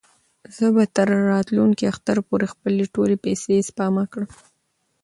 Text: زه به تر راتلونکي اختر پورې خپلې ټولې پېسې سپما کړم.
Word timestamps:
زه 0.55 0.65
به 0.75 0.83
تر 0.95 1.07
راتلونکي 1.31 1.83
اختر 1.91 2.17
پورې 2.27 2.45
خپلې 2.53 2.83
ټولې 2.95 3.15
پېسې 3.23 3.55
سپما 3.67 4.03
کړم. 4.11 4.29